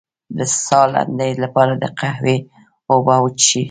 د 0.37 0.39
ساه 0.65 0.87
لنډۍ 0.93 1.31
لپاره 1.43 1.73
د 1.77 1.83
قهوې 1.99 2.37
اوبه 2.91 3.15
وڅښئ 3.23 3.59